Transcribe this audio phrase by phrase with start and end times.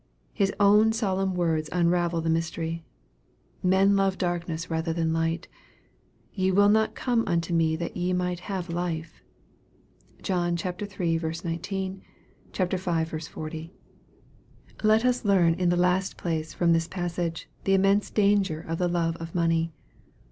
[0.33, 2.83] His own solemn words unravel the mystery,"
[3.63, 5.47] Men love darkness rather than light.""
[6.33, 9.21] Ye will not come unto me that ye might have life."
[10.23, 11.19] (John iii.
[11.43, 12.01] 19;
[12.51, 13.05] v.
[13.05, 13.73] 40.)
[14.81, 18.89] Let us learn, in the last place, from this passage, the immense danger of the
[18.89, 19.71] love of money.